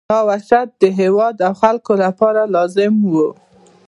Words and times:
دا 0.11 0.19
وحشت 0.29 0.67
د 0.81 0.83
هېواد 0.99 1.35
او 1.47 1.53
خلکو 1.61 1.93
لپاره 2.03 2.41
لازم 2.55 2.93
وو. 3.11 3.27